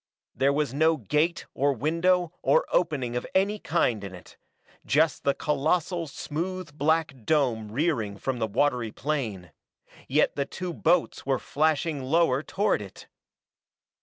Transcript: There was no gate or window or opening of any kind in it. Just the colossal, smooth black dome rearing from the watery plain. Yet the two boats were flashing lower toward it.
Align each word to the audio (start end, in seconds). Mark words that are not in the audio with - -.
There 0.33 0.51
was 0.51 0.73
no 0.73 0.97
gate 0.97 1.45
or 1.53 1.73
window 1.73 2.33
or 2.41 2.65
opening 2.71 3.15
of 3.15 3.27
any 3.35 3.59
kind 3.59 4.03
in 4.03 4.15
it. 4.15 4.35
Just 4.83 5.23
the 5.23 5.35
colossal, 5.35 6.07
smooth 6.07 6.75
black 6.75 7.13
dome 7.23 7.71
rearing 7.71 8.17
from 8.17 8.39
the 8.39 8.47
watery 8.47 8.91
plain. 8.91 9.51
Yet 10.07 10.35
the 10.35 10.45
two 10.45 10.73
boats 10.73 11.23
were 11.27 11.37
flashing 11.37 12.01
lower 12.03 12.41
toward 12.41 12.81
it. 12.81 13.09